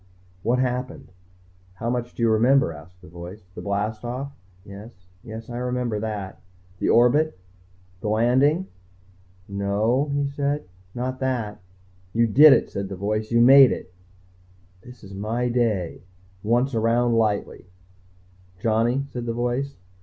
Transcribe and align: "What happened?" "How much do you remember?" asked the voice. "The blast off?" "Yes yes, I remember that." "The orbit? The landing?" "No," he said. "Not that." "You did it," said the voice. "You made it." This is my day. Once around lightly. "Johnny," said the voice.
"What 0.41 0.57
happened?" 0.57 1.11
"How 1.75 1.87
much 1.91 2.15
do 2.15 2.23
you 2.23 2.29
remember?" 2.31 2.73
asked 2.73 3.03
the 3.03 3.07
voice. 3.07 3.43
"The 3.53 3.61
blast 3.61 4.03
off?" 4.03 4.33
"Yes 4.65 4.89
yes, 5.23 5.47
I 5.47 5.57
remember 5.57 5.99
that." 5.99 6.41
"The 6.79 6.89
orbit? 6.89 7.37
The 7.99 8.07
landing?" 8.09 8.65
"No," 9.47 10.09
he 10.11 10.25
said. 10.25 10.65
"Not 10.95 11.19
that." 11.19 11.59
"You 12.13 12.25
did 12.25 12.51
it," 12.51 12.71
said 12.71 12.89
the 12.89 12.95
voice. 12.95 13.29
"You 13.31 13.41
made 13.41 13.71
it." 13.71 13.93
This 14.81 15.03
is 15.03 15.13
my 15.13 15.49
day. 15.49 16.01
Once 16.41 16.73
around 16.73 17.13
lightly. 17.13 17.67
"Johnny," 18.57 19.05
said 19.11 19.27
the 19.27 19.33
voice. 19.33 19.75